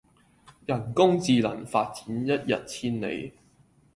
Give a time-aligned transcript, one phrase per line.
[0.65, 3.31] 人工智能發展一日千里